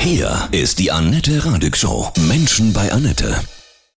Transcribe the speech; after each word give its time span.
Hier 0.00 0.48
ist 0.50 0.78
die 0.78 0.90
Annette 0.90 1.44
Radig 1.44 1.76
Show. 1.76 2.10
Menschen 2.26 2.72
bei 2.72 2.90
Annette. 2.90 3.38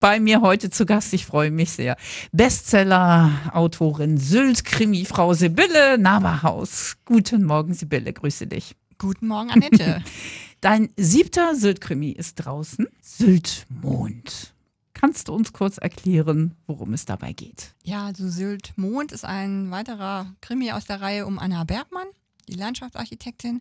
Bei 0.01 0.19
mir 0.19 0.41
heute 0.41 0.71
zu 0.71 0.87
Gast, 0.87 1.13
ich 1.13 1.27
freue 1.27 1.51
mich 1.51 1.73
sehr. 1.73 1.95
Bestseller-Autorin 2.33 4.17
Sylt, 4.17 4.65
Krimi-Frau 4.65 5.35
Sibylle 5.35 5.99
Naberhaus. 5.99 6.97
Guten 7.05 7.45
Morgen, 7.45 7.75
Sibylle, 7.75 8.15
grüße 8.15 8.47
dich. 8.47 8.77
Guten 8.97 9.29
Morgen, 9.29 9.51
Annette. 9.51 10.03
Dein 10.63 10.89
siebter 10.97 11.55
Sylt-Krimi 11.55 12.13
ist 12.13 12.37
draußen. 12.37 12.89
Sylt-Mond. 13.03 14.55
Kannst 14.95 15.29
du 15.29 15.35
uns 15.35 15.53
kurz 15.53 15.77
erklären, 15.77 16.55
worum 16.67 16.95
es 16.95 17.05
dabei 17.05 17.33
geht? 17.35 17.75
ja, 17.85 18.07
also 18.07 18.29
Sylt 18.29 18.73
Mond 18.77 19.13
ist 19.13 19.25
ein 19.27 19.71
weiterer 19.71 20.33
Krimi 20.41 20.73
aus 20.73 20.87
der 20.87 21.01
Reihe 21.03 21.27
um 21.27 21.39
Anna 21.39 21.65
Bergmann, 21.65 22.07
die 22.51 22.57
Landschaftsarchitektin. 22.57 23.61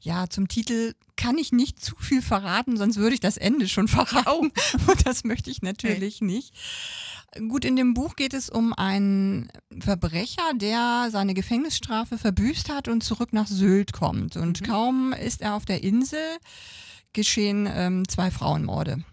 Ja, 0.00 0.28
zum 0.28 0.48
Titel 0.48 0.94
kann 1.16 1.38
ich 1.38 1.52
nicht 1.52 1.82
zu 1.82 1.96
viel 1.96 2.22
verraten, 2.22 2.76
sonst 2.76 2.96
würde 2.96 3.14
ich 3.14 3.20
das 3.20 3.36
Ende 3.36 3.68
schon 3.68 3.88
verraten. 3.88 4.52
Und 4.86 5.06
das 5.06 5.24
möchte 5.24 5.50
ich 5.50 5.62
natürlich 5.62 6.20
nicht. 6.20 6.54
Gut, 7.48 7.64
in 7.64 7.76
dem 7.76 7.94
Buch 7.94 8.16
geht 8.16 8.34
es 8.34 8.50
um 8.50 8.72
einen 8.72 9.50
Verbrecher, 9.78 10.52
der 10.54 11.08
seine 11.10 11.34
Gefängnisstrafe 11.34 12.18
verbüßt 12.18 12.70
hat 12.70 12.88
und 12.88 13.04
zurück 13.04 13.32
nach 13.32 13.46
Sylt 13.46 13.92
kommt. 13.92 14.36
Und 14.36 14.64
kaum 14.64 15.12
ist 15.12 15.40
er 15.40 15.54
auf 15.54 15.64
der 15.64 15.84
Insel, 15.84 16.38
geschehen 17.12 17.68
ähm, 17.72 18.08
zwei 18.08 18.30
Frauenmorde. 18.30 19.04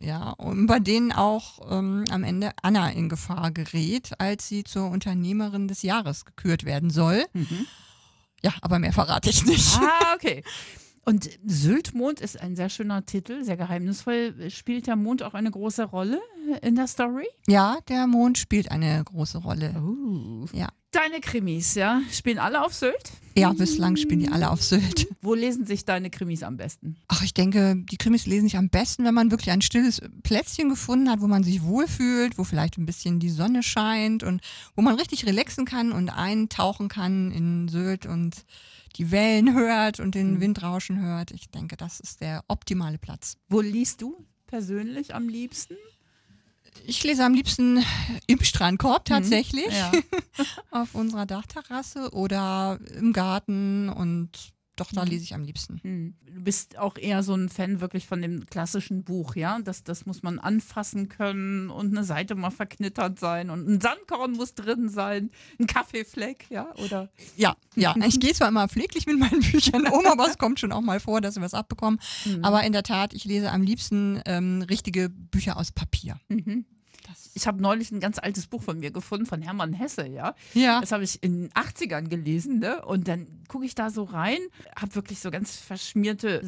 Ja, 0.00 0.30
und 0.30 0.66
bei 0.66 0.80
denen 0.80 1.12
auch 1.12 1.70
ähm, 1.70 2.04
am 2.10 2.24
Ende 2.24 2.50
Anna 2.62 2.90
in 2.90 3.08
Gefahr 3.08 3.50
gerät, 3.50 4.12
als 4.18 4.48
sie 4.48 4.64
zur 4.64 4.90
Unternehmerin 4.90 5.68
des 5.68 5.82
Jahres 5.82 6.24
gekürt 6.24 6.64
werden 6.64 6.90
soll. 6.90 7.24
Ja, 8.42 8.52
aber 8.60 8.78
mehr 8.78 8.92
verrate 8.92 9.30
ich 9.30 9.44
nicht. 9.44 9.76
Ah, 9.80 10.12
okay. 10.14 10.42
Und 11.04 11.30
Sylt-Mond 11.46 12.20
ist 12.20 12.38
ein 12.38 12.54
sehr 12.54 12.68
schöner 12.68 13.06
Titel, 13.06 13.42
sehr 13.42 13.56
geheimnisvoll. 13.56 14.50
Spielt 14.50 14.86
der 14.86 14.96
Mond 14.96 15.22
auch 15.22 15.34
eine 15.34 15.50
große 15.50 15.84
Rolle 15.84 16.20
in 16.62 16.76
der 16.76 16.86
Story? 16.86 17.26
Ja, 17.46 17.78
der 17.88 18.06
Mond 18.06 18.38
spielt 18.38 18.70
eine 18.70 19.02
große 19.04 19.38
Rolle. 19.38 19.74
Oh. 19.80 20.46
Ja. 20.52 20.68
Deine 20.90 21.20
Krimis, 21.20 21.74
ja, 21.74 22.00
spielen 22.10 22.38
alle 22.38 22.64
auf 22.64 22.72
Sylt? 22.72 23.12
Ja, 23.36 23.52
bislang 23.52 23.96
spielen 23.96 24.20
die 24.20 24.28
alle 24.28 24.50
auf 24.50 24.62
Sylt. 24.62 25.06
Wo 25.22 25.34
lesen 25.34 25.66
sich 25.66 25.84
deine 25.84 26.08
Krimis 26.08 26.42
am 26.42 26.56
besten? 26.56 26.96
Ach, 27.08 27.22
ich 27.22 27.34
denke, 27.34 27.76
die 27.76 27.98
Krimis 27.98 28.26
lesen 28.26 28.46
sich 28.46 28.56
am 28.56 28.70
besten, 28.70 29.04
wenn 29.04 29.14
man 29.14 29.30
wirklich 29.30 29.50
ein 29.50 29.60
stilles 29.60 30.00
Plätzchen 30.22 30.70
gefunden 30.70 31.10
hat, 31.10 31.20
wo 31.20 31.26
man 31.26 31.44
sich 31.44 31.62
wohlfühlt, 31.62 32.38
wo 32.38 32.44
vielleicht 32.44 32.78
ein 32.78 32.86
bisschen 32.86 33.20
die 33.20 33.28
Sonne 33.28 33.62
scheint 33.62 34.22
und 34.22 34.40
wo 34.74 34.82
man 34.82 34.94
richtig 34.94 35.26
relaxen 35.26 35.66
kann 35.66 35.92
und 35.92 36.08
eintauchen 36.08 36.88
kann 36.88 37.30
in 37.32 37.68
Sylt 37.68 38.06
und 38.06 38.46
die 38.96 39.10
Wellen 39.10 39.54
hört 39.54 40.00
und 40.00 40.14
den 40.14 40.40
Windrauschen 40.40 41.00
hört. 41.00 41.30
Ich 41.30 41.50
denke, 41.50 41.76
das 41.76 42.00
ist 42.00 42.20
der 42.20 42.44
optimale 42.48 42.98
Platz. 42.98 43.36
Wo 43.48 43.60
liest 43.60 44.02
du 44.02 44.26
persönlich 44.46 45.14
am 45.14 45.28
liebsten? 45.28 45.76
Ich 46.86 47.02
lese 47.04 47.24
am 47.24 47.34
liebsten 47.34 47.84
im 48.26 48.42
Strandkorb 48.42 49.04
tatsächlich, 49.04 49.66
Ja. 49.70 49.92
auf 50.70 50.94
unserer 50.94 51.26
Dachterrasse 51.26 52.10
oder 52.12 52.78
im 52.98 53.12
Garten 53.12 53.88
und 53.88 54.30
doch, 54.80 54.92
da 54.92 55.02
lese 55.02 55.24
ich 55.24 55.34
am 55.34 55.42
liebsten. 55.42 55.80
Hm. 55.82 56.14
Du 56.26 56.42
bist 56.42 56.78
auch 56.78 56.96
eher 56.96 57.22
so 57.22 57.34
ein 57.34 57.48
Fan 57.48 57.80
wirklich 57.80 58.06
von 58.06 58.22
dem 58.22 58.46
klassischen 58.46 59.04
Buch, 59.04 59.36
ja? 59.36 59.58
Das, 59.60 59.84
das 59.84 60.06
muss 60.06 60.22
man 60.22 60.38
anfassen 60.38 61.08
können 61.08 61.70
und 61.70 61.96
eine 61.96 62.04
Seite 62.04 62.34
mal 62.34 62.50
verknittert 62.50 63.18
sein 63.18 63.50
und 63.50 63.68
ein 63.68 63.80
Sandkorn 63.80 64.32
muss 64.32 64.54
drin 64.54 64.88
sein, 64.88 65.30
ein 65.58 65.66
Kaffeefleck, 65.66 66.46
ja? 66.50 66.74
Oder? 66.76 67.10
Ja, 67.36 67.56
ja. 67.74 67.94
Ich 68.08 68.20
gehe 68.20 68.32
zwar 68.32 68.48
immer 68.48 68.68
pfleglich 68.68 69.06
mit 69.06 69.18
meinen 69.18 69.40
Büchern 69.40 69.86
um, 69.86 70.06
aber 70.06 70.26
es 70.26 70.38
kommt 70.38 70.60
schon 70.60 70.72
auch 70.72 70.80
mal 70.80 70.98
vor, 70.98 71.20
dass 71.20 71.36
wir 71.36 71.42
was 71.42 71.52
abbekommen. 71.52 72.00
Aber 72.42 72.64
in 72.64 72.72
der 72.72 72.82
Tat, 72.82 73.12
ich 73.12 73.24
lese 73.24 73.50
am 73.50 73.62
liebsten 73.62 74.22
ähm, 74.24 74.62
richtige 74.62 75.10
Bücher 75.10 75.58
aus 75.58 75.72
Papier. 75.72 76.18
Ich 77.34 77.46
habe 77.46 77.62
neulich 77.62 77.90
ein 77.90 78.00
ganz 78.00 78.18
altes 78.18 78.46
Buch 78.46 78.62
von 78.62 78.78
mir 78.78 78.90
gefunden, 78.90 79.26
von 79.26 79.42
Hermann 79.42 79.72
Hesse, 79.72 80.06
ja. 80.06 80.34
Ja. 80.54 80.80
Das 80.80 80.92
habe 80.92 81.04
ich 81.04 81.22
in 81.22 81.42
den 81.42 81.50
80ern 81.50 82.08
gelesen, 82.08 82.58
ne? 82.58 82.84
Und 82.84 83.08
dann 83.08 83.26
gucke 83.48 83.64
ich 83.64 83.74
da 83.74 83.90
so 83.90 84.04
rein, 84.04 84.40
habe 84.76 84.94
wirklich 84.94 85.20
so 85.20 85.30
ganz 85.30 85.56
verschmierte 85.56 86.40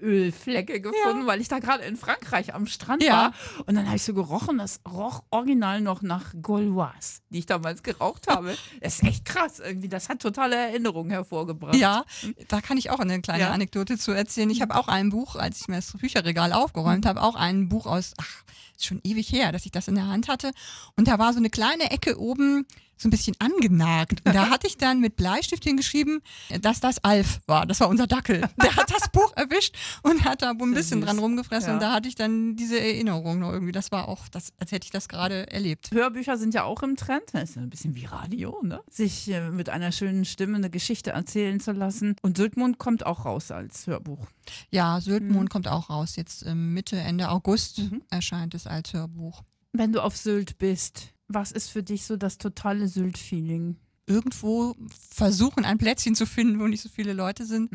Sonnenölflecke 0.00 0.80
gefunden, 0.80 1.26
weil 1.26 1.40
ich 1.40 1.48
da 1.48 1.58
gerade 1.58 1.84
in 1.84 1.96
Frankreich 1.96 2.54
am 2.54 2.66
Strand 2.66 3.02
Ja. 3.02 3.12
war. 3.12 3.32
Und 3.66 3.74
dann 3.74 3.86
habe 3.86 3.96
ich 3.96 4.02
so 4.02 4.14
gerochen, 4.14 4.58
das 4.58 4.80
roch 4.90 5.22
original 5.30 5.80
noch 5.80 6.02
nach 6.02 6.32
Gauloise, 6.40 7.20
die 7.30 7.38
ich 7.40 7.46
damals 7.46 7.82
geraucht 7.82 8.26
habe. 8.28 8.56
Das 8.80 8.94
ist 8.94 9.04
echt 9.04 9.24
krass 9.24 9.58
irgendwie. 9.60 9.88
Das 9.88 10.08
hat 10.08 10.20
totale 10.20 10.56
Erinnerungen 10.56 11.10
hervorgebracht. 11.10 11.74
Ja, 11.76 12.04
da 12.48 12.60
kann 12.60 12.76
ich 12.78 12.90
auch 12.90 13.00
eine 13.00 13.20
kleine 13.20 13.44
Ja. 13.44 13.50
Anekdote 13.50 13.98
zu 13.98 14.12
erzählen. 14.12 14.50
Ich 14.50 14.62
habe 14.62 14.74
auch 14.76 14.88
ein 14.88 15.10
Buch, 15.10 15.36
als 15.36 15.60
ich 15.60 15.68
mir 15.68 15.76
das 15.76 15.92
Bücherregal 15.92 16.52
aufgeräumt 16.52 17.06
habe, 17.06 17.22
auch 17.22 17.34
ein 17.34 17.68
Buch 17.68 17.86
aus, 17.86 18.14
ach, 18.18 18.44
ist 18.76 18.86
schon 18.86 19.00
ewig 19.02 19.32
her, 19.32 19.52
dass 19.52 19.64
ich 19.66 19.72
das 19.72 19.88
in 19.88 19.96
der 19.96 20.06
Hand 20.06 20.28
hatte. 20.28 20.52
Und 20.96 21.08
da 21.08 21.18
war 21.18 21.32
so 21.32 21.38
eine 21.38 21.50
kleine 21.50 21.90
Ecke 21.90 22.18
oben 22.18 22.66
so 22.98 23.08
ein 23.08 23.10
bisschen 23.10 23.36
angenagt. 23.38 24.20
Und 24.24 24.34
da 24.34 24.50
hatte 24.50 24.66
ich 24.66 24.76
dann 24.76 25.00
mit 25.00 25.16
Bleistift 25.16 25.64
hingeschrieben, 25.64 26.20
dass 26.60 26.80
das 26.80 27.02
Alf 27.04 27.40
war. 27.46 27.66
Das 27.66 27.80
war 27.80 27.88
unser 27.88 28.06
Dackel. 28.06 28.48
Der 28.62 28.76
hat 28.76 28.90
das 28.90 29.08
Buch 29.10 29.32
erwischt 29.36 29.76
und 30.02 30.24
hat 30.24 30.42
da 30.42 30.58
wohl 30.58 30.68
ein 30.68 30.74
bisschen 30.74 31.00
dran 31.00 31.18
rumgefressen. 31.18 31.68
Ja. 31.68 31.74
Und 31.74 31.80
da 31.82 31.92
hatte 31.92 32.08
ich 32.08 32.14
dann 32.14 32.56
diese 32.56 32.78
Erinnerung 32.78 33.38
noch 33.38 33.52
irgendwie. 33.52 33.72
Das 33.72 33.92
war 33.92 34.08
auch, 34.08 34.28
das, 34.28 34.52
als 34.58 34.72
hätte 34.72 34.86
ich 34.86 34.90
das 34.90 35.08
gerade 35.08 35.50
erlebt. 35.50 35.90
Hörbücher 35.92 36.36
sind 36.36 36.54
ja 36.54 36.64
auch 36.64 36.82
im 36.82 36.96
Trend. 36.96 37.22
Das 37.32 37.50
ist 37.50 37.56
ja 37.56 37.62
ein 37.62 37.70
bisschen 37.70 37.94
wie 37.94 38.04
Radio, 38.04 38.60
ne? 38.62 38.80
Sich 38.90 39.30
äh, 39.30 39.50
mit 39.50 39.68
einer 39.68 39.92
schönen 39.92 40.24
Stimme 40.24 40.56
eine 40.56 40.70
Geschichte 40.70 41.10
erzählen 41.10 41.60
zu 41.60 41.72
lassen. 41.72 42.16
Und 42.22 42.36
Südmund 42.36 42.78
kommt 42.78 43.06
auch 43.06 43.24
raus 43.24 43.50
als 43.50 43.86
Hörbuch. 43.86 44.26
Ja, 44.70 45.00
Syltmond 45.00 45.50
kommt 45.50 45.68
auch 45.68 45.90
raus. 45.90 46.16
Jetzt 46.16 46.44
ähm, 46.46 46.74
Mitte, 46.74 46.96
Ende 46.96 47.30
August 47.30 47.82
erscheint 48.10 48.54
es 48.54 48.66
als 48.66 48.92
Hörbuch. 48.92 49.42
Wenn 49.72 49.92
du 49.92 50.02
auf 50.02 50.16
Sylt 50.16 50.58
bist, 50.58 51.12
was 51.28 51.52
ist 51.52 51.68
für 51.70 51.82
dich 51.82 52.04
so 52.04 52.16
das 52.16 52.38
totale 52.38 52.88
Sylt-Feeling? 52.88 53.76
irgendwo 54.06 54.74
versuchen, 55.10 55.66
ein 55.66 55.76
Plätzchen 55.76 56.14
zu 56.14 56.24
finden, 56.24 56.58
wo 56.58 56.66
nicht 56.66 56.80
so 56.80 56.88
viele 56.88 57.12
Leute 57.12 57.44
sind. 57.44 57.70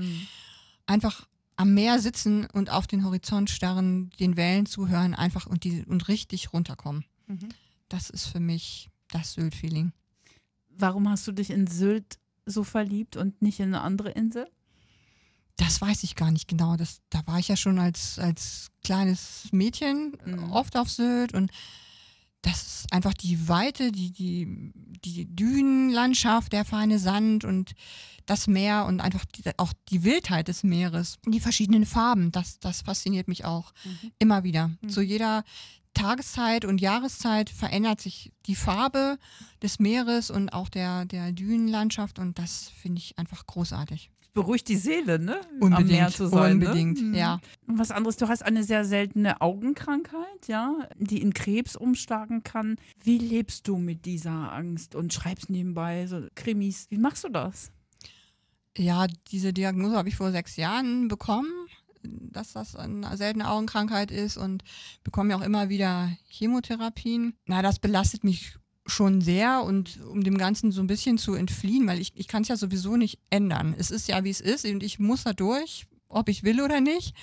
Einfach 0.87 1.27
am 1.57 1.75
Meer 1.75 1.99
sitzen 1.99 2.47
und 2.47 2.71
auf 2.71 2.87
den 2.87 3.05
Horizont 3.05 3.51
starren, 3.51 4.09
den 4.19 4.35
Wellen 4.35 4.65
zuhören, 4.65 5.13
einfach 5.13 5.45
und, 5.45 5.63
die, 5.63 5.85
und 5.85 6.07
richtig 6.07 6.51
runterkommen. 6.51 7.05
Das 7.87 8.09
ist 8.09 8.25
für 8.25 8.39
mich 8.39 8.89
das 9.11 9.33
Sylt-Feeling. 9.33 9.91
Warum 10.69 11.07
hast 11.07 11.27
du 11.27 11.31
dich 11.31 11.51
in 11.51 11.67
Sylt 11.67 12.17
so 12.47 12.63
verliebt 12.63 13.15
und 13.15 13.39
nicht 13.43 13.59
in 13.59 13.67
eine 13.67 13.81
andere 13.81 14.09
Insel? 14.09 14.47
Das 15.57 15.79
weiß 15.79 16.01
ich 16.03 16.15
gar 16.15 16.31
nicht 16.31 16.47
genau. 16.47 16.77
Das, 16.77 17.01
da 17.11 17.21
war 17.27 17.37
ich 17.37 17.47
ja 17.47 17.55
schon 17.55 17.77
als, 17.77 18.17
als 18.17 18.71
kleines 18.83 19.49
Mädchen 19.51 20.17
Mhm. 20.25 20.51
oft 20.51 20.75
auf 20.75 20.89
Sylt 20.89 21.35
und 21.35 21.51
das 22.43 22.61
ist 22.61 22.93
einfach 22.93 23.13
die 23.13 23.47
Weite, 23.47 23.91
die, 23.91 24.11
die, 24.11 24.71
die 25.03 25.25
Dünenlandschaft, 25.35 26.53
der 26.53 26.65
feine 26.65 26.99
Sand 26.99 27.45
und 27.45 27.73
das 28.25 28.47
Meer 28.47 28.85
und 28.85 29.01
einfach 29.01 29.25
die, 29.25 29.43
auch 29.57 29.73
die 29.89 30.03
Wildheit 30.03 30.47
des 30.47 30.63
Meeres, 30.63 31.17
die 31.25 31.39
verschiedenen 31.39 31.85
Farben, 31.85 32.31
das, 32.31 32.59
das 32.59 32.81
fasziniert 32.81 33.27
mich 33.27 33.45
auch 33.45 33.73
immer 34.19 34.43
wieder. 34.43 34.71
Zu 34.87 35.01
jeder 35.01 35.43
Tageszeit 35.93 36.65
und 36.65 36.81
Jahreszeit 36.81 37.49
verändert 37.49 38.01
sich 38.01 38.31
die 38.45 38.55
Farbe 38.55 39.17
des 39.61 39.79
Meeres 39.79 40.29
und 40.29 40.49
auch 40.49 40.69
der, 40.69 41.05
der 41.05 41.31
Dünenlandschaft 41.31 42.19
und 42.19 42.37
das 42.39 42.71
finde 42.81 42.99
ich 42.99 43.17
einfach 43.17 43.45
großartig. 43.45 44.09
Beruhigt 44.33 44.67
die 44.67 44.77
Seele, 44.77 45.19
ne? 45.19 45.39
Am 45.41 45.61
Unbedingt, 45.61 45.91
Meer 45.91 46.09
zu 46.09 46.27
sein. 46.27 46.53
unbedingt, 46.53 47.01
ne? 47.01 47.17
Ja. 47.17 47.39
Und 47.67 47.77
was 47.77 47.91
anderes, 47.91 48.17
du 48.17 48.27
hast 48.27 48.43
eine 48.43 48.63
sehr 48.63 48.83
seltene 48.83 49.41
Augenkrankheit, 49.41 50.47
ja, 50.47 50.87
die 50.97 51.21
in 51.21 51.33
Krebs 51.33 51.75
umschlagen 51.75 52.43
kann. 52.43 52.77
Wie 53.03 53.19
lebst 53.19 53.67
du 53.67 53.77
mit 53.77 54.05
dieser 54.05 54.51
Angst 54.51 54.95
und 54.95 55.13
schreibst 55.13 55.49
nebenbei 55.51 56.07
so 56.07 56.25
Krimis? 56.33 56.87
Wie 56.89 56.97
machst 56.97 57.23
du 57.23 57.29
das? 57.29 57.71
Ja, 58.75 59.05
diese 59.31 59.53
Diagnose 59.53 59.95
habe 59.95 60.09
ich 60.09 60.15
vor 60.15 60.31
sechs 60.31 60.55
Jahren 60.55 61.07
bekommen, 61.07 61.51
dass 62.01 62.53
das 62.53 62.75
eine 62.75 63.15
seltene 63.17 63.49
Augenkrankheit 63.49 64.09
ist 64.09 64.37
und 64.37 64.63
bekomme 65.03 65.29
ja 65.29 65.37
auch 65.37 65.41
immer 65.43 65.69
wieder 65.69 66.09
Chemotherapien. 66.27 67.35
Na, 67.45 67.61
das 67.61 67.77
belastet 67.79 68.23
mich 68.23 68.55
schon 68.85 69.21
sehr 69.21 69.63
und 69.63 70.01
um 70.03 70.23
dem 70.23 70.37
Ganzen 70.37 70.71
so 70.71 70.81
ein 70.81 70.87
bisschen 70.87 71.17
zu 71.17 71.33
entfliehen, 71.35 71.87
weil 71.87 71.99
ich, 71.99 72.11
ich 72.15 72.27
kann 72.27 72.41
es 72.41 72.49
ja 72.49 72.57
sowieso 72.57 72.97
nicht 72.97 73.19
ändern. 73.29 73.73
Es 73.77 73.91
ist 73.91 74.07
ja, 74.07 74.23
wie 74.23 74.29
es 74.29 74.41
ist 74.41 74.65
und 74.65 74.83
ich 74.83 74.99
muss 74.99 75.23
da 75.23 75.33
durch, 75.33 75.85
ob 76.09 76.29
ich 76.29 76.43
will 76.43 76.61
oder 76.61 76.81
nicht. 76.81 77.15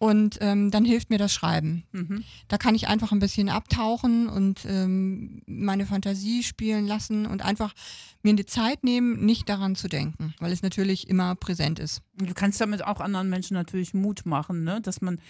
Und 0.00 0.38
ähm, 0.40 0.70
dann 0.70 0.84
hilft 0.84 1.10
mir 1.10 1.18
das 1.18 1.32
Schreiben. 1.32 1.82
Mhm. 1.90 2.22
Da 2.46 2.56
kann 2.56 2.76
ich 2.76 2.86
einfach 2.86 3.10
ein 3.10 3.18
bisschen 3.18 3.48
abtauchen 3.48 4.28
und 4.28 4.64
ähm, 4.64 5.42
meine 5.46 5.86
Fantasie 5.86 6.44
spielen 6.44 6.86
lassen 6.86 7.26
und 7.26 7.44
einfach 7.44 7.74
mir 8.22 8.34
die 8.34 8.46
Zeit 8.46 8.84
nehmen, 8.84 9.26
nicht 9.26 9.48
daran 9.48 9.74
zu 9.74 9.88
denken, 9.88 10.34
weil 10.38 10.52
es 10.52 10.62
natürlich 10.62 11.08
immer 11.08 11.34
präsent 11.34 11.80
ist. 11.80 12.02
Du 12.14 12.32
kannst 12.32 12.60
damit 12.60 12.84
auch 12.84 13.00
anderen 13.00 13.28
Menschen 13.28 13.54
natürlich 13.54 13.92
Mut 13.92 14.24
machen, 14.24 14.62
ne? 14.62 14.80
dass 14.80 15.00
man, 15.00 15.20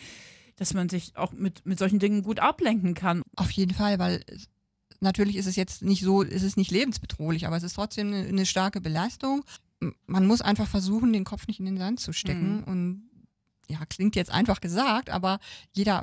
dass 0.57 0.75
man 0.75 0.91
sich 0.91 1.17
auch 1.17 1.33
mit, 1.33 1.65
mit 1.65 1.79
solchen 1.79 1.99
Dingen 1.99 2.23
gut 2.23 2.39
ablenken 2.39 2.93
kann. 2.93 3.23
Auf 3.37 3.51
jeden 3.53 3.73
Fall, 3.73 3.99
weil 3.99 4.23
natürlich 5.00 5.37
ist 5.37 5.47
es 5.47 5.56
jetzt 5.56 5.83
nicht 5.83 6.03
so, 6.03 6.23
es 6.23 6.43
ist 6.43 6.56
nicht 6.56 6.71
lebensbedrohlich, 6.71 7.47
aber 7.47 7.56
es 7.56 7.62
ist 7.62 7.75
trotzdem 7.75 8.09
eine, 8.09 8.27
eine 8.29 8.47
starke 8.47 8.81
Belastung. 8.81 9.45
Man 10.06 10.27
muss 10.27 10.41
einfach 10.41 10.67
versuchen, 10.69 11.12
den 11.12 11.25
Kopf 11.25 11.47
nicht 11.47 11.61
in 11.61 11.67
den 11.67 11.79
Sand 11.79 12.00
zu 12.00 12.12
stecken 12.12 12.65
und 12.65 13.03
ja, 13.71 13.85
klingt 13.85 14.17
jetzt 14.17 14.31
einfach 14.31 14.62
gesagt, 14.62 15.11
aber 15.11 15.39
jeder 15.75 16.03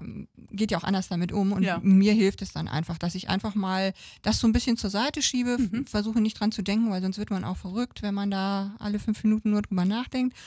geht 0.51 0.69
ja 0.69 0.77
auch 0.77 0.83
anders 0.83 1.07
damit 1.07 1.31
um. 1.31 1.51
Und 1.51 1.63
Ja. 1.63 1.80
mir 1.81 2.13
hilft 2.13 2.44
es 2.44 2.53
dann 2.53 2.68
einfach, 2.68 3.00
dass 3.00 3.15
ich 3.15 3.27
einfach 3.27 3.56
mal 3.56 3.94
das 4.21 4.39
so 4.39 4.45
ein 4.47 4.53
bisschen 4.53 4.77
zur 4.77 4.92
Seite 4.92 5.24
schiebe, 5.24 5.57
Mhm. 5.57 5.88
versuche 5.88 6.21
nicht 6.21 6.39
dran 6.39 6.51
zu 6.51 6.62
denken, 6.62 6.92
weil 6.92 7.01
sonst 7.01 7.18
wird 7.18 7.31
man 7.31 7.44
auch 7.44 7.57
verrückt, 7.57 8.03
wenn 8.03 8.13
man 8.13 8.30
da 8.30 8.75
alle 8.77 9.00
fünf 9.00 9.24
Minuten 9.24 9.50
nur 9.50 9.63
drüber 9.63 9.83
nachdenkt. 9.83 10.38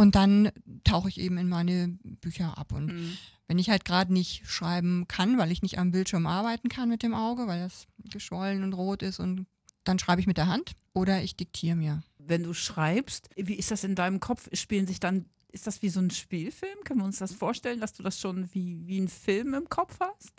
Und 0.00 0.14
dann 0.14 0.50
tauche 0.84 1.10
ich 1.10 1.20
eben 1.20 1.36
in 1.36 1.48
meine 1.48 1.98
Bücher 2.22 2.56
ab. 2.56 2.72
Und 2.72 2.86
Mhm. 2.86 3.16
wenn 3.48 3.58
ich 3.58 3.68
halt 3.68 3.84
gerade 3.84 4.12
nicht 4.12 4.46
schreiben 4.46 5.06
kann, 5.08 5.36
weil 5.36 5.52
ich 5.52 5.60
nicht 5.60 5.78
am 5.78 5.90
Bildschirm 5.90 6.26
arbeiten 6.26 6.68
kann 6.70 6.88
mit 6.88 7.02
dem 7.02 7.14
Auge, 7.14 7.46
weil 7.46 7.60
das 7.60 7.86
geschwollen 8.10 8.62
und 8.62 8.72
rot 8.72 9.02
ist 9.02 9.20
und 9.20 9.46
dann 9.84 9.98
schreibe 9.98 10.20
ich 10.20 10.26
mit 10.26 10.36
der 10.38 10.46
Hand 10.46 10.72
oder 10.94 11.22
ich 11.22 11.36
diktiere 11.36 11.76
mir. 11.76 12.02
Wenn 12.18 12.44
du 12.44 12.54
schreibst, 12.54 13.28
wie 13.36 13.54
ist 13.54 13.70
das 13.70 13.84
in 13.84 13.94
deinem 13.94 14.20
Kopf? 14.20 14.48
Spielen 14.54 14.86
sich 14.86 15.00
dann, 15.00 15.26
ist 15.52 15.66
das 15.66 15.82
wie 15.82 15.88
so 15.90 16.00
ein 16.00 16.10
Spielfilm? 16.10 16.78
Können 16.84 17.00
wir 17.00 17.04
uns 17.04 17.18
das 17.18 17.32
vorstellen, 17.34 17.80
dass 17.80 17.92
du 17.92 18.02
das 18.02 18.20
schon 18.20 18.48
wie, 18.54 18.86
wie 18.86 19.00
ein 19.00 19.08
Film 19.08 19.52
im 19.52 19.68
Kopf 19.68 19.98
hast? 20.00 20.32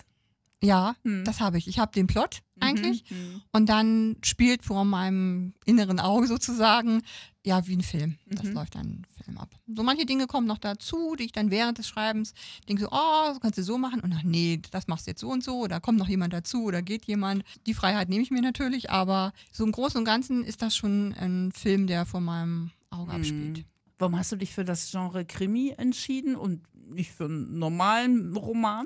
Ja, 0.63 0.95
Hm. 1.03 1.23
das 1.25 1.39
habe 1.39 1.57
ich. 1.57 1.67
Ich 1.67 1.79
habe 1.79 1.91
den 1.91 2.05
Plot 2.07 2.41
eigentlich 2.59 3.03
Mhm. 3.09 3.41
und 3.51 3.67
dann 3.67 4.17
spielt 4.23 4.63
vor 4.63 4.85
meinem 4.85 5.53
inneren 5.65 5.99
Auge 5.99 6.27
sozusagen 6.27 7.01
ja 7.43 7.65
wie 7.65 7.75
ein 7.75 7.81
Film. 7.81 8.19
Das 8.27 8.43
Mhm. 8.45 8.53
läuft 8.53 8.75
dann 8.75 8.85
ein 8.87 9.05
Film 9.23 9.39
ab. 9.39 9.55
So 9.75 9.81
manche 9.81 10.05
Dinge 10.05 10.27
kommen 10.27 10.45
noch 10.45 10.59
dazu, 10.59 11.15
die 11.17 11.23
ich 11.23 11.31
dann 11.31 11.49
während 11.49 11.79
des 11.79 11.87
Schreibens 11.87 12.33
denke 12.69 12.83
so, 12.83 12.89
oh, 12.91 13.23
das 13.29 13.39
kannst 13.39 13.57
du 13.57 13.63
so 13.63 13.79
machen 13.79 14.01
und 14.01 14.13
ach 14.13 14.21
nee, 14.21 14.61
das 14.69 14.87
machst 14.87 15.07
du 15.07 15.11
jetzt 15.11 15.21
so 15.21 15.29
und 15.29 15.43
so 15.43 15.57
oder 15.57 15.79
kommt 15.79 15.97
noch 15.97 16.07
jemand 16.09 16.31
dazu 16.33 16.63
oder 16.65 16.83
geht 16.83 17.05
jemand. 17.05 17.43
Die 17.65 17.73
Freiheit 17.73 18.09
nehme 18.09 18.21
ich 18.21 18.29
mir 18.29 18.41
natürlich, 18.43 18.91
aber 18.91 19.33
so 19.51 19.63
im 19.63 19.71
Großen 19.71 19.97
und 19.97 20.05
Ganzen 20.05 20.43
ist 20.43 20.61
das 20.61 20.75
schon 20.75 21.15
ein 21.15 21.51
Film, 21.53 21.87
der 21.87 22.05
vor 22.05 22.21
meinem 22.21 22.69
Auge 22.91 23.13
abspielt. 23.13 23.57
Mhm. 23.59 23.65
Warum 23.97 24.15
hast 24.17 24.31
du 24.31 24.35
dich 24.35 24.51
für 24.53 24.65
das 24.65 24.91
Genre 24.91 25.25
Krimi 25.25 25.73
entschieden 25.77 26.35
und 26.35 26.61
nicht 26.93 27.11
für 27.11 27.25
einen 27.25 27.57
normalen 27.57 28.35
Roman? 28.37 28.85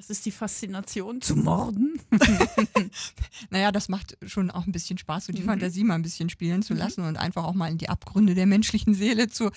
Was 0.00 0.08
ist 0.08 0.24
die 0.24 0.30
Faszination 0.30 1.20
zu 1.20 1.36
morden? 1.36 2.00
Naja, 3.50 3.70
das 3.70 3.90
macht 3.90 4.16
schon 4.26 4.50
auch 4.50 4.66
ein 4.66 4.72
bisschen 4.72 4.96
Spaß, 4.96 5.26
so 5.26 5.32
die 5.34 5.42
Mhm. 5.42 5.46
Fantasie 5.46 5.84
mal 5.84 5.94
ein 5.96 6.00
bisschen 6.02 6.30
spielen 6.30 6.62
zu 6.62 6.72
Mhm. 6.72 6.78
lassen 6.78 7.04
und 7.04 7.18
einfach 7.18 7.44
auch 7.44 7.52
mal 7.52 7.70
in 7.70 7.76
die 7.76 7.90
Abgründe 7.90 8.34
der 8.34 8.46
menschlichen 8.46 8.94
Seele 8.94 9.28
zu 9.28 9.50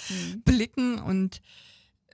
blicken. 0.44 1.00
Und 1.00 1.40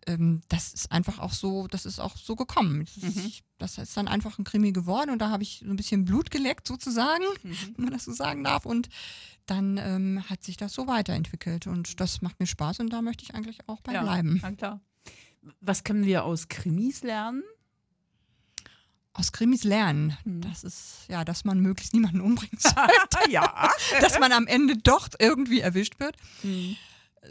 ähm, 0.06 0.42
das 0.48 0.74
ist 0.76 0.92
einfach 0.92 1.18
auch 1.18 1.34
so, 1.34 1.66
das 1.68 1.88
ist 1.88 2.00
auch 2.00 2.18
so 2.18 2.36
gekommen. 2.36 2.86
Das, 3.02 3.16
Mhm. 3.16 3.26
ist, 3.26 3.42
das 3.58 3.78
ist 3.80 3.98
dann 3.98 4.08
einfach 4.08 4.38
ein 4.38 4.44
Krimi 4.44 4.74
geworden 4.74 5.10
und 5.10 5.20
da 5.20 5.32
habe 5.32 5.42
ich 5.42 5.64
so 5.66 5.72
ein 5.72 5.76
bisschen 5.76 6.06
Blut 6.06 6.30
geleckt 6.30 6.68
sozusagen, 6.68 7.24
Mhm. 7.42 7.58
wenn 7.78 7.86
man 7.86 7.94
das 7.94 8.06
so 8.06 8.14
sagen 8.14 8.44
darf. 8.44 8.68
Und 8.68 8.90
dann 9.48 9.78
ähm, 9.78 10.24
hat 10.30 10.44
sich 10.44 10.56
das 10.56 10.74
so 10.74 10.86
weiterentwickelt 10.86 11.66
und 11.66 12.00
das 12.00 12.22
macht 12.22 12.40
mir 12.40 12.46
Spaß 12.46 12.80
und 12.82 12.92
da 12.94 13.02
möchte 13.02 13.24
ich 13.24 13.34
eigentlich 13.34 13.58
auch 13.68 13.82
bei 13.82 13.94
Ja, 13.94 14.04
bleiben. 14.04 14.38
na 14.44 14.52
klar. 14.52 14.82
Was 15.62 15.84
können 15.84 16.06
wir 16.06 16.26
aus 16.26 16.48
Krimis 16.48 17.02
lernen? 17.02 17.42
Aus 19.20 19.32
Krimis 19.34 19.64
lernen, 19.66 20.18
Mhm. 20.24 20.42
das 20.42 20.64
ist 20.64 21.06
ja, 21.10 21.26
dass 21.26 21.44
man 21.44 21.60
möglichst 21.60 21.94
niemanden 21.94 22.22
umbringt, 22.22 22.62
ja. 23.30 23.70
dass 24.02 24.18
man 24.20 24.32
am 24.32 24.48
Ende 24.48 24.78
doch 24.78 25.10
irgendwie 25.20 25.60
erwischt 25.60 26.00
wird. 26.00 26.16
Mhm. 26.44 26.78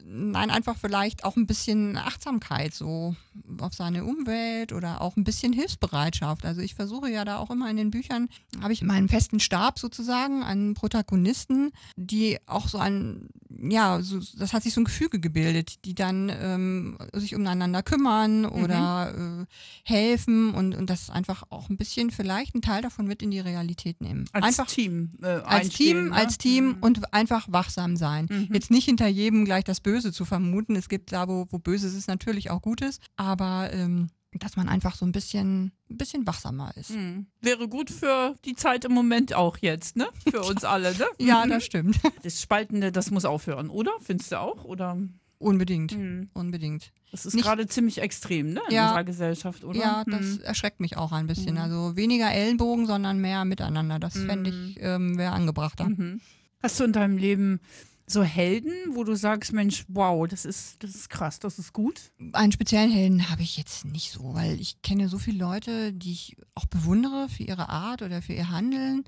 Nein, 0.05 0.51
einfach 0.51 0.77
vielleicht 0.79 1.25
auch 1.25 1.37
ein 1.37 1.47
bisschen 1.47 1.97
Achtsamkeit 1.97 2.75
so 2.75 3.17
auf 3.59 3.73
seine 3.73 4.05
Umwelt 4.05 4.73
oder 4.75 5.01
auch 5.01 5.17
ein 5.17 5.25
bisschen 5.25 5.55
Hilfsbereitschaft. 5.55 6.45
Also 6.45 6.61
ich 6.61 6.75
versuche 6.75 7.11
ja 7.11 7.25
da 7.25 7.39
auch 7.39 7.49
immer 7.51 7.71
in 7.71 7.79
den 7.79 7.91
Büchern, 7.91 8.29
habe 8.63 8.75
ich 8.75 8.83
meinen 8.83 9.09
festen 9.09 9.41
Stab 9.41 9.79
sozusagen 9.79 10.43
an 10.43 10.75
Protagonisten, 10.75 11.73
die 11.97 12.39
auch 12.47 12.69
so 12.69 12.77
ein, 12.77 13.29
ja, 13.51 14.01
so, 14.03 14.21
das 14.37 14.53
hat 14.53 14.63
sich 14.63 14.75
so 14.75 14.81
ein 14.81 14.85
Gefüge 14.85 15.21
gebildet, 15.21 15.85
die 15.85 15.95
dann 15.95 16.31
ähm, 16.41 16.99
sich 17.15 17.35
umeinander 17.35 17.83
kümmern 17.83 18.45
oder 18.45 19.15
äh, 19.43 19.47
helfen 19.85 20.53
und, 20.55 20.75
und 20.75 20.91
das 20.91 21.11
einfach 21.11 21.45
auch 21.51 21.69
ein 21.71 21.77
bisschen 21.77 22.11
vielleicht 22.11 22.55
einen 22.55 22.63
Teil 22.63 22.83
davon 22.83 23.07
mit 23.07 23.23
in 23.23 23.31
die 23.31 23.41
Realität 23.41 24.01
nehmen. 24.01 24.27
Als 24.33 24.45
einfach 24.59 24.67
Team. 24.73 25.13
Äh, 25.23 25.27
als 25.27 25.71
Team, 25.71 26.09
ne? 26.11 26.15
als 26.15 26.39
Team 26.39 26.69
Mhm. 26.69 26.77
und 26.83 27.15
einfach 27.15 27.47
wachsam 27.51 27.97
sein. 27.97 28.27
Mhm. 28.31 28.49
Jetzt 28.53 28.71
nicht 28.71 28.85
hinter 28.85 29.07
jedem 29.09 29.45
gleich 29.45 29.65
das 29.65 29.81
Böse 29.81 30.13
zu 30.13 30.25
vermuten. 30.25 30.77
Es 30.77 30.89
gibt 30.89 31.13
da, 31.13 31.29
wo, 31.29 31.47
wo 31.51 31.59
Böses 31.59 31.95
ist, 31.95 32.09
natürlich 32.09 32.51
auch 32.51 32.63
Gutes, 32.63 32.99
aber 33.17 33.71
ähm, 33.73 34.09
dass 34.43 34.57
man 34.57 34.69
einfach 34.69 34.95
so 34.97 35.05
ein 35.07 35.13
bisschen, 35.13 35.73
ein 35.91 35.97
bisschen 35.97 36.27
wachsamer 36.27 36.77
ist. 36.77 36.91
Mhm. 36.91 37.27
Wäre 37.41 37.69
gut 37.69 37.91
für 37.91 38.35
die 38.45 38.55
Zeit 38.55 38.85
im 38.85 38.93
Moment 38.93 39.35
auch 39.35 39.59
jetzt, 39.59 39.97
ne? 39.97 40.09
Für 40.31 40.43
uns 40.45 40.65
alle, 40.65 40.93
ne? 40.97 41.07
Ja, 41.19 41.47
das 41.47 41.65
stimmt. 41.65 41.99
Das 42.23 42.41
Spaltende, 42.43 42.93
das 42.93 43.11
muss 43.11 43.25
aufhören, 43.25 43.71
oder? 43.71 43.93
Findest 44.01 44.33
du 44.33 44.41
auch? 44.41 44.65
Oder? 44.65 44.97
Unbedingt. 45.39 45.97
Mhm. 45.97 46.31
Unbedingt. 46.35 46.93
Das 47.13 47.25
ist 47.25 47.37
gerade 47.37 47.67
ziemlich 47.69 47.99
extrem, 47.99 48.53
ne? 48.53 48.61
In 48.69 48.75
Ja. 48.75 48.85
unserer 48.89 49.05
Gesellschaft, 49.05 49.63
oder? 49.65 49.79
Ja, 49.79 50.05
das 50.05 50.21
Mhm. 50.39 50.41
erschreckt 50.43 50.81
mich 50.81 50.97
auch 50.97 51.13
ein 51.13 51.27
bisschen. 51.29 51.53
Mhm. 51.55 51.61
Also 51.61 51.97
weniger 51.97 52.31
Ellenbogen, 52.33 52.87
sondern 52.87 53.21
mehr 53.21 53.45
miteinander. 53.45 53.99
Das 54.01 54.15
fände 54.15 54.51
Mhm. 54.53 54.69
ich, 54.71 54.79
ähm, 54.81 55.17
wäre 55.17 55.33
angebrachter. 55.33 55.89
Mhm. 55.89 56.21
Hast 56.61 56.81
du 56.81 56.85
in 56.85 56.93
deinem 56.93 57.17
Leben 57.17 57.61
so 58.11 58.23
Helden, 58.23 58.73
wo 58.95 59.05
du 59.05 59.15
sagst, 59.15 59.53
Mensch, 59.53 59.85
wow, 59.89 60.27
das 60.27 60.45
ist, 60.45 60.83
das 60.83 60.95
ist 60.95 61.11
krass, 61.11 61.39
das 61.39 61.59
ist 61.59 61.73
gut? 61.73 62.11
Einen 62.33 62.53
speziellen 62.53 62.91
Helden 62.91 63.31
habe 63.31 63.43
ich 63.43 63.57
jetzt 63.57 63.85
nicht 63.85 64.11
so, 64.13 64.35
weil 64.35 64.59
ich 64.61 64.81
kenne 64.83 65.09
so 65.09 65.19
viele 65.19 65.39
Leute, 65.39 65.93
die 65.93 66.13
ich 66.13 66.37
auch 66.55 66.65
bewundere 66.67 67.29
für 67.29 67.43
ihre 67.43 67.69
Art 67.69 68.03
oder 68.03 68.23
für 68.23 68.33
ihr 68.33 68.51
Handeln. 68.51 69.05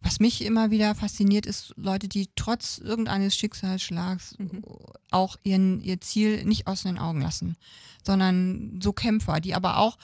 Was 0.00 0.20
mich 0.20 0.44
immer 0.44 0.70
wieder 0.70 0.94
fasziniert, 0.94 1.46
ist 1.46 1.72
Leute, 1.76 2.08
die 2.08 2.28
trotz 2.36 2.78
irgendeines 2.78 3.36
Schicksalsschlags 3.36 4.36
Mhm. 4.38 4.62
auch 5.10 5.36
ihren, 5.44 5.80
ihr 5.80 6.00
Ziel 6.00 6.44
nicht 6.44 6.66
aus 6.66 6.82
den 6.82 6.98
Augen 6.98 7.22
lassen, 7.22 7.56
sondern 8.04 8.80
so 8.82 8.92
Kämpfer, 8.92 9.40
die 9.40 9.54
aber 9.54 9.78
auch 9.78 9.96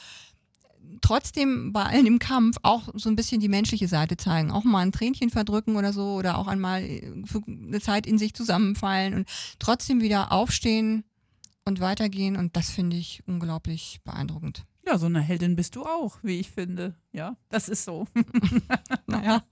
trotzdem 1.01 1.73
bei 1.73 1.85
allen 1.85 2.07
im 2.07 2.19
Kampf 2.19 2.57
auch 2.63 2.89
so 2.95 3.09
ein 3.09 3.17
bisschen 3.17 3.41
die 3.41 3.49
menschliche 3.49 3.89
Seite 3.89 4.17
zeigen. 4.17 4.51
Auch 4.51 4.65
mal 4.65 4.81
ein 4.81 4.93
Tränchen 4.93 5.31
verdrücken 5.31 5.77
oder 5.77 5.93
so 5.93 6.15
oder 6.15 6.39
auch 6.39 6.47
einmal 6.47 6.83
für 7.25 7.43
eine 7.47 7.81
Zeit 7.81 8.07
in 8.07 8.19
sich 8.19 8.35
zusammenfallen 8.35 9.15
und 9.15 9.29
trotzdem 9.59 10.01
wieder 10.01 10.33
aufstehen 10.33 11.05
und 11.65 11.81
weitergehen. 11.81 12.37
Und 12.37 12.57
das 12.57 12.71
finde 12.71 12.97
ich 12.97 13.23
unglaublich 13.27 14.01
beeindruckend. 14.05 14.65
Ja, 14.87 14.99
so 14.99 15.07
eine 15.07 15.21
Heldin 15.21 15.57
bist 15.57 15.77
du 15.77 15.85
auch, 15.85 16.19
wie 16.23 16.41
ich 16.41 16.51
finde. 16.51 16.95
Ja, 17.13 17.37
das 17.49 17.69
ist 17.69 17.85
so. 17.85 18.07
Naja, 19.07 19.43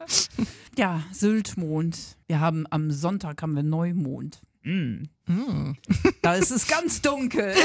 Ja, 0.76 1.02
Syltmond. 1.12 2.17
Wir 2.26 2.40
haben 2.40 2.67
am 2.70 2.90
Sonntag 2.90 3.43
haben 3.43 3.55
wir 3.55 3.62
Neumond. 3.62 4.40
Mm. 4.62 5.05
mm. 5.26 5.76
Da 6.23 6.35
ist 6.35 6.50
es 6.50 6.67
ganz 6.67 7.00
dunkel. 7.02 7.55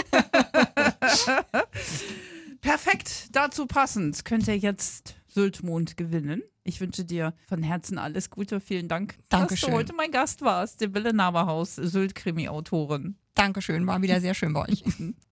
Perfekt, 2.63 3.27
dazu 3.33 3.67
passend 3.67 4.23
könnte 4.23 4.53
jetzt 4.53 5.15
Syltmond 5.27 5.97
gewinnen. 5.97 6.41
Ich 6.63 6.79
wünsche 6.79 7.03
dir 7.03 7.33
von 7.47 7.61
Herzen 7.61 7.97
alles 7.97 8.29
Gute. 8.29 8.61
Vielen 8.61 8.87
Dank, 8.87 9.17
dass 9.29 9.41
Dankeschön. 9.41 9.71
du 9.71 9.75
heute 9.75 9.93
mein 9.93 10.11
Gast 10.11 10.41
warst. 10.41 10.79
Die 10.79 10.93
Wille 10.93 11.13
Naberhaus, 11.13 11.75
Sylt-Krimi-Autorin. 11.75 13.17
Dankeschön, 13.35 13.85
war 13.85 14.01
wieder 14.01 14.21
sehr 14.21 14.33
schön 14.33 14.53
bei 14.53 14.61
euch. 14.61 14.83